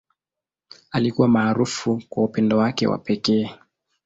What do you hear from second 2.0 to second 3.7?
kwa upendo wake wa pekee.